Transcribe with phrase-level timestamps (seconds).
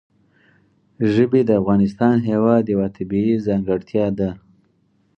[1.13, 4.29] ژبې د افغانستان هېواد یوه طبیعي ځانګړتیا ده.